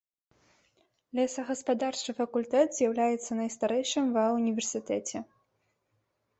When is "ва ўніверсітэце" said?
4.19-5.17